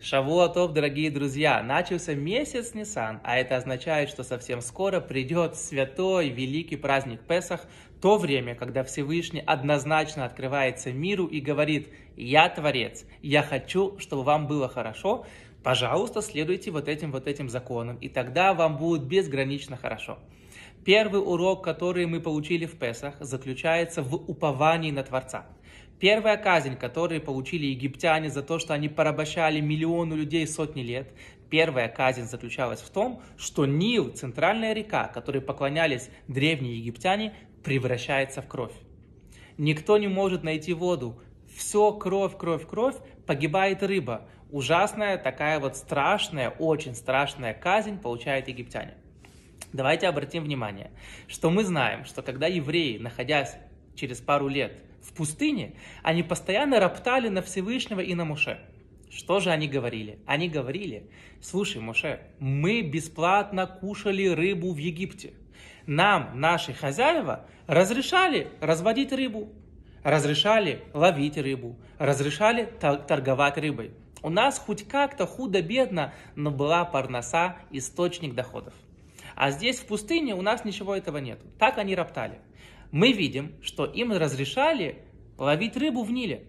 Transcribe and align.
Шавуатов, 0.00 0.74
дорогие 0.74 1.10
друзья, 1.10 1.60
начался 1.60 2.14
месяц 2.14 2.72
Нисан, 2.72 3.20
а 3.24 3.36
это 3.36 3.56
означает, 3.56 4.08
что 4.08 4.22
совсем 4.22 4.60
скоро 4.60 5.00
придет 5.00 5.56
святой 5.56 6.28
великий 6.28 6.76
праздник 6.76 7.20
Песах, 7.22 7.66
то 8.00 8.16
время, 8.16 8.54
когда 8.54 8.84
Всевышний 8.84 9.42
однозначно 9.44 10.24
открывается 10.24 10.92
миру 10.92 11.26
и 11.26 11.40
говорит 11.40 11.88
«Я 12.16 12.48
Творец, 12.48 13.06
я 13.22 13.42
хочу, 13.42 13.98
чтобы 13.98 14.22
вам 14.22 14.46
было 14.46 14.68
хорошо, 14.68 15.26
пожалуйста, 15.64 16.22
следуйте 16.22 16.70
вот 16.70 16.86
этим 16.86 17.10
вот 17.10 17.26
этим 17.26 17.48
законам, 17.48 17.96
и 17.96 18.08
тогда 18.08 18.54
вам 18.54 18.76
будет 18.76 19.02
безгранично 19.02 19.76
хорошо». 19.76 20.20
Первый 20.84 21.20
урок, 21.20 21.64
который 21.64 22.06
мы 22.06 22.20
получили 22.20 22.66
в 22.66 22.78
Песах, 22.78 23.16
заключается 23.18 24.02
в 24.02 24.14
уповании 24.14 24.92
на 24.92 25.02
Творца– 25.02 25.44
Первая 26.00 26.36
казнь, 26.36 26.76
которую 26.76 27.20
получили 27.20 27.66
египтяне 27.66 28.30
за 28.30 28.42
то, 28.42 28.60
что 28.60 28.72
они 28.72 28.88
порабощали 28.88 29.60
миллионы 29.60 30.14
людей 30.14 30.46
сотни 30.46 30.82
лет, 30.82 31.12
первая 31.50 31.88
казнь 31.88 32.24
заключалась 32.24 32.80
в 32.80 32.90
том, 32.90 33.20
что 33.36 33.66
Нил, 33.66 34.10
центральная 34.10 34.74
река, 34.74 35.08
которой 35.08 35.40
поклонялись 35.40 36.08
древние 36.28 36.78
египтяне, 36.78 37.34
превращается 37.64 38.42
в 38.42 38.46
кровь. 38.46 38.74
Никто 39.56 39.98
не 39.98 40.06
может 40.06 40.44
найти 40.44 40.72
воду. 40.72 41.20
Все 41.56 41.90
кровь, 41.92 42.36
кровь, 42.38 42.64
кровь, 42.64 42.94
погибает 43.26 43.82
рыба. 43.82 44.28
Ужасная, 44.52 45.18
такая 45.18 45.58
вот 45.58 45.76
страшная, 45.76 46.50
очень 46.50 46.94
страшная 46.94 47.54
казнь 47.54 47.98
получают 47.98 48.46
египтяне. 48.46 48.94
Давайте 49.72 50.06
обратим 50.06 50.44
внимание, 50.44 50.92
что 51.26 51.50
мы 51.50 51.64
знаем, 51.64 52.04
что 52.04 52.22
когда 52.22 52.46
евреи, 52.46 52.98
находясь 52.98 53.56
через 53.96 54.20
пару 54.20 54.46
лет 54.46 54.80
в 55.02 55.12
пустыне, 55.12 55.74
они 56.02 56.22
постоянно 56.22 56.80
роптали 56.80 57.28
на 57.28 57.42
Всевышнего 57.42 58.00
и 58.00 58.14
на 58.14 58.24
Муше. 58.24 58.60
Что 59.10 59.40
же 59.40 59.50
они 59.50 59.68
говорили? 59.68 60.18
Они 60.26 60.48
говорили, 60.48 61.08
слушай, 61.40 61.80
Муше, 61.80 62.20
мы 62.38 62.82
бесплатно 62.82 63.66
кушали 63.66 64.26
рыбу 64.28 64.72
в 64.72 64.76
Египте. 64.76 65.32
Нам, 65.86 66.32
наши 66.34 66.74
хозяева, 66.74 67.46
разрешали 67.66 68.48
разводить 68.60 69.12
рыбу, 69.12 69.48
разрешали 70.02 70.82
ловить 70.92 71.38
рыбу, 71.38 71.76
разрешали 71.98 72.70
торговать 72.80 73.56
рыбой. 73.56 73.92
У 74.22 74.28
нас 74.28 74.58
хоть 74.58 74.86
как-то 74.86 75.26
худо-бедно, 75.26 76.12
но 76.34 76.50
была 76.50 76.84
парноса, 76.84 77.56
источник 77.70 78.34
доходов. 78.34 78.74
А 79.34 79.50
здесь 79.50 79.78
в 79.78 79.86
пустыне 79.86 80.34
у 80.34 80.42
нас 80.42 80.64
ничего 80.64 80.94
этого 80.94 81.18
нет. 81.18 81.40
Так 81.58 81.78
они 81.78 81.94
роптали 81.94 82.40
мы 82.90 83.12
видим, 83.12 83.54
что 83.62 83.84
им 83.84 84.12
разрешали 84.12 85.02
ловить 85.36 85.76
рыбу 85.76 86.02
в 86.02 86.10
Ниле. 86.10 86.44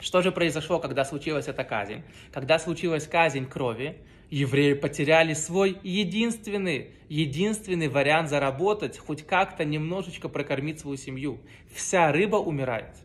Что 0.00 0.22
же 0.22 0.32
произошло, 0.32 0.78
когда 0.80 1.04
случилась 1.04 1.48
эта 1.48 1.64
казнь? 1.64 2.02
Когда 2.32 2.58
случилась 2.58 3.06
казнь 3.06 3.46
крови, 3.46 3.98
евреи 4.30 4.74
потеряли 4.74 5.34
свой 5.34 5.78
единственный, 5.82 6.90
единственный 7.08 7.88
вариант 7.88 8.28
заработать, 8.28 8.98
хоть 8.98 9.24
как-то 9.24 9.64
немножечко 9.64 10.28
прокормить 10.28 10.80
свою 10.80 10.96
семью. 10.96 11.40
Вся 11.72 12.12
рыба 12.12 12.36
умирает. 12.36 12.96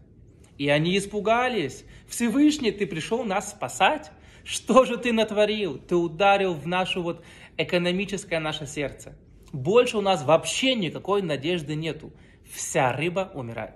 И 0.58 0.68
они 0.70 0.98
испугались. 0.98 1.86
Всевышний, 2.08 2.72
ты 2.72 2.86
пришел 2.86 3.24
нас 3.24 3.52
спасать? 3.52 4.12
Что 4.44 4.86
же 4.86 4.98
ты 4.98 5.14
натворил? 5.14 5.78
Ты 5.78 5.96
ударил 5.96 6.54
в 6.54 6.68
наше 6.68 7.00
вот 7.00 7.24
экономическое 7.58 8.40
наше 8.40 8.66
сердце. 8.66 9.18
Больше 9.54 9.98
у 9.98 10.02
нас 10.02 10.24
вообще 10.24 10.76
никакой 10.76 11.22
надежды 11.22 11.76
нету 11.76 12.12
вся 12.52 12.92
рыба 12.94 13.32
умирает. 13.34 13.76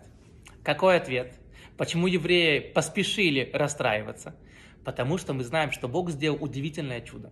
Какой 0.63 0.97
ответ? 0.97 1.33
Почему 1.77 2.07
евреи 2.07 2.59
поспешили 2.59 3.49
расстраиваться? 3.53 4.35
Потому 4.83 5.17
что 5.17 5.33
мы 5.33 5.43
знаем, 5.43 5.71
что 5.71 5.88
Бог 5.88 6.09
сделал 6.09 6.38
удивительное 6.41 7.02
чудо. 7.02 7.31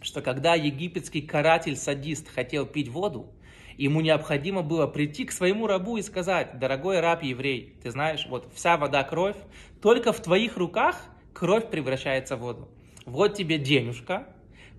Что 0.00 0.20
когда 0.20 0.54
египетский 0.54 1.22
каратель-садист 1.22 2.28
хотел 2.28 2.66
пить 2.66 2.88
воду, 2.88 3.32
ему 3.76 4.00
необходимо 4.00 4.62
было 4.62 4.86
прийти 4.86 5.24
к 5.24 5.32
своему 5.32 5.66
рабу 5.66 5.96
и 5.96 6.02
сказать, 6.02 6.58
дорогой 6.58 7.00
раб 7.00 7.22
еврей, 7.22 7.76
ты 7.82 7.90
знаешь, 7.90 8.26
вот 8.28 8.52
вся 8.54 8.76
вода 8.76 9.02
кровь, 9.04 9.36
только 9.80 10.12
в 10.12 10.20
твоих 10.20 10.56
руках 10.56 11.04
кровь 11.32 11.70
превращается 11.70 12.36
в 12.36 12.40
воду. 12.40 12.68
Вот 13.06 13.34
тебе 13.34 13.58
денежка, 13.58 14.28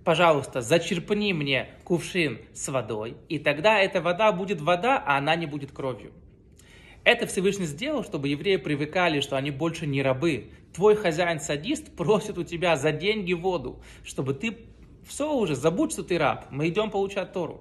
пожалуйста, 0.04 0.60
зачерпни 0.60 1.32
мне 1.32 1.68
кувшин 1.84 2.38
с 2.52 2.68
водой, 2.68 3.16
и 3.28 3.38
тогда 3.38 3.80
эта 3.80 4.00
вода 4.00 4.32
будет 4.32 4.60
вода, 4.60 5.02
а 5.04 5.18
она 5.18 5.34
не 5.36 5.46
будет 5.46 5.72
кровью. 5.72 6.12
Это 7.04 7.26
Всевышний 7.26 7.66
сделал, 7.66 8.02
чтобы 8.02 8.28
евреи 8.28 8.56
привыкали, 8.56 9.20
что 9.20 9.36
они 9.36 9.50
больше 9.50 9.86
не 9.86 10.02
рабы. 10.02 10.50
Твой 10.74 10.96
хозяин-садист 10.96 11.94
просит 11.96 12.38
у 12.38 12.44
тебя 12.44 12.76
за 12.76 12.92
деньги 12.92 13.34
воду, 13.34 13.82
чтобы 14.04 14.32
ты 14.32 14.56
все 15.06 15.30
уже, 15.30 15.54
забудь, 15.54 15.92
что 15.92 16.02
ты 16.02 16.18
раб, 16.18 16.46
мы 16.50 16.68
идем 16.68 16.90
получать 16.90 17.32
Тору. 17.32 17.60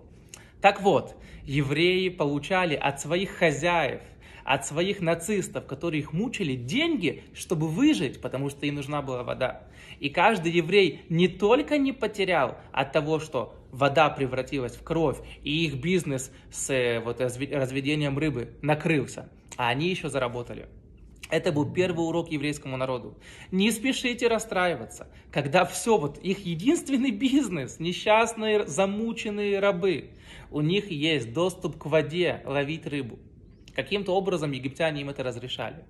Так 0.62 0.82
вот, 0.82 1.18
евреи 1.44 2.08
получали 2.08 2.76
от 2.76 3.02
своих 3.02 3.32
хозяев 3.32 4.02
от 4.44 4.66
своих 4.66 5.02
нацистов, 5.02 5.66
которые 5.66 6.02
их 6.02 6.14
мучили, 6.14 6.56
деньги, 6.56 7.24
чтобы 7.34 7.68
выжить, 7.68 8.22
потому 8.22 8.50
что 8.50 8.66
им 8.66 8.76
нужна 8.76 9.02
была 9.02 9.24
вода. 9.24 9.64
И 10.00 10.10
каждый 10.10 10.52
еврей 10.52 11.02
не 11.10 11.28
только 11.28 11.78
не 11.78 11.92
потерял 11.92 12.58
от 12.72 12.92
того, 12.92 13.20
что 13.20 13.56
вода 13.72 14.10
превратилась 14.10 14.76
в 14.76 14.84
кровь, 14.84 15.18
и 15.44 15.66
их 15.66 15.76
бизнес 15.76 16.32
с 16.52 16.70
э, 16.70 17.00
вот, 17.00 17.20
разведением 17.20 18.18
рыбы 18.18 18.54
накрылся, 18.62 19.30
а 19.58 19.70
они 19.70 19.90
еще 19.90 20.10
заработали. 20.10 20.68
Это 21.30 21.52
был 21.52 21.72
первый 21.72 22.02
урок 22.02 22.30
еврейскому 22.30 22.78
народу. 22.78 23.18
Не 23.50 23.72
спешите 23.72 24.28
расстраиваться, 24.28 25.08
когда 25.32 25.66
все, 25.66 25.98
вот 25.98 26.20
их 26.20 26.46
единственный 26.46 27.10
бизнес, 27.10 27.80
несчастные 27.80 28.68
замученные 28.68 29.60
рабы, 29.60 30.12
у 30.52 30.62
них 30.62 30.92
есть 30.92 31.34
доступ 31.34 31.80
к 31.80 31.88
воде 31.88 32.44
ловить 32.46 32.86
рыбу. 32.86 33.18
Каким-то 33.76 34.16
образом 34.16 34.52
египтяне 34.52 35.02
им 35.02 35.10
это 35.10 35.24
разрешали. 35.24 35.84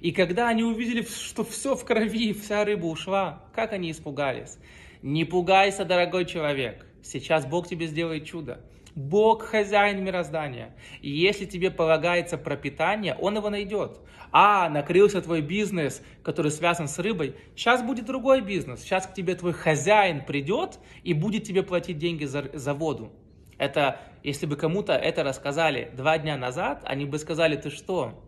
И 0.00 0.12
когда 0.12 0.48
они 0.48 0.62
увидели, 0.62 1.02
что 1.02 1.44
все 1.44 1.74
в 1.74 1.84
крови, 1.84 2.32
вся 2.32 2.64
рыба 2.64 2.86
ушла, 2.86 3.44
как 3.54 3.72
они 3.72 3.90
испугались. 3.90 4.58
Не 5.02 5.24
пугайся, 5.24 5.84
дорогой 5.84 6.24
человек. 6.24 6.86
Сейчас 7.02 7.46
Бог 7.46 7.68
тебе 7.68 7.86
сделает 7.86 8.24
чудо. 8.24 8.60
Бог 8.94 9.42
хозяин 9.42 10.04
мироздания. 10.04 10.74
И 11.02 11.10
если 11.10 11.46
тебе 11.46 11.70
полагается 11.70 12.38
пропитание, 12.38 13.16
Он 13.20 13.36
его 13.36 13.50
найдет. 13.50 13.98
А, 14.30 14.68
накрылся 14.68 15.20
твой 15.20 15.40
бизнес, 15.42 16.02
который 16.22 16.50
связан 16.50 16.86
с 16.88 16.98
рыбой. 16.98 17.34
Сейчас 17.56 17.82
будет 17.82 18.04
другой 18.04 18.40
бизнес. 18.40 18.82
Сейчас 18.82 19.06
к 19.06 19.14
тебе 19.14 19.34
твой 19.34 19.52
хозяин 19.52 20.24
придет 20.24 20.78
и 21.02 21.12
будет 21.12 21.44
тебе 21.44 21.62
платить 21.62 21.98
деньги 21.98 22.24
за, 22.24 22.50
за 22.52 22.74
воду. 22.74 23.12
Это, 23.58 24.00
если 24.22 24.46
бы 24.46 24.56
кому-то 24.56 24.94
это 24.94 25.22
рассказали 25.22 25.90
два 25.96 26.18
дня 26.18 26.36
назад, 26.36 26.82
они 26.84 27.04
бы 27.04 27.18
сказали, 27.18 27.56
ты 27.56 27.70
что, 27.70 28.22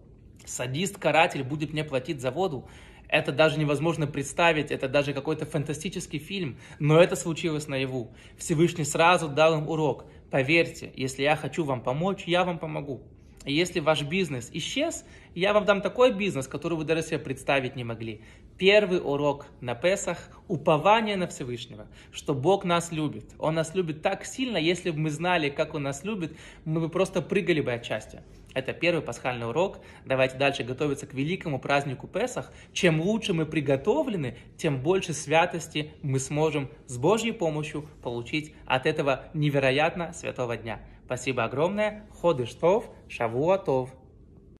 садист-каратель 0.45 1.43
будет 1.43 1.73
мне 1.73 1.85
платить 1.85 2.21
за 2.21 2.31
воду? 2.31 2.69
Это 3.09 3.31
даже 3.33 3.59
невозможно 3.59 4.07
представить, 4.07 4.71
это 4.71 4.89
даже 4.89 5.13
какой-то 5.13 5.47
фантастический 5.47 6.19
фильм, 6.19 6.59
но 6.79 7.01
это 7.01 7.15
случилось 7.15 7.69
наяву. 7.69 8.13
Всевышний 8.37 8.85
сразу 8.85 9.29
дал 9.29 9.59
им 9.59 9.69
урок. 9.69 10.07
Поверьте, 10.31 10.93
если 10.97 11.23
я 11.23 11.37
хочу 11.37 11.65
вам 11.65 11.83
помочь, 11.83 12.25
я 12.27 12.45
вам 12.45 12.59
помогу. 12.59 13.03
Если 13.45 13.79
ваш 13.79 14.03
бизнес 14.03 14.51
исчез, 14.53 15.05
я 15.37 15.53
вам 15.53 15.65
дам 15.65 15.81
такой 15.81 16.13
бизнес, 16.13 16.49
который 16.49 16.77
вы 16.77 16.85
даже 16.85 17.03
себе 17.03 17.21
представить 17.21 17.77
не 17.77 17.85
могли. 17.85 18.23
Первый 18.59 19.01
урок 19.05 19.49
на 19.61 19.75
Песах– 19.75 20.31
упование 20.49 21.17
на 21.17 21.27
Всевышнего, 21.27 21.87
что 22.11 22.33
Бог 22.33 22.65
нас 22.65 22.91
любит. 22.91 23.25
Он 23.39 23.55
нас 23.55 23.75
любит 23.75 24.01
так 24.01 24.25
сильно, 24.25 24.57
если 24.57 24.91
бы 24.91 24.99
мы 24.99 25.11
знали, 25.11 25.51
как 25.51 25.75
Он 25.75 25.83
нас 25.83 26.05
любит, 26.05 26.35
мы 26.65 26.81
бы 26.81 26.89
просто 26.89 27.21
прыгали 27.21 27.61
бы 27.61 27.75
от 27.75 27.85
счастья. 27.85 28.23
Это 28.55 28.73
первый 28.73 29.03
пасхальный 29.03 29.47
урок. 29.47 29.81
Давайте 30.07 30.39
дальше 30.39 30.65
готовиться 30.65 31.07
к 31.07 31.13
великому 31.13 31.59
празднику 31.59 32.07
Песах. 32.07 32.51
Чем 32.73 33.03
лучше 33.03 33.35
мы 33.35 33.45
приготовлены, 33.45 34.39
тем 34.57 34.81
больше 34.81 35.13
святости 35.13 35.93
мы 36.01 36.19
сможем 36.19 36.71
с 36.87 36.97
Божьей 36.97 37.33
помощью 37.33 37.87
получить 38.03 38.55
от 38.65 38.87
этого 38.87 39.27
невероятно 39.35 40.15
святого 40.15 40.57
дня. 40.57 40.81
Спасибо 41.05 41.45
огромное. 41.45 42.07
Ходыш 42.23 42.55
Тов, 42.55 42.91
Шавуа 43.09 43.59
Тов. 43.59 43.91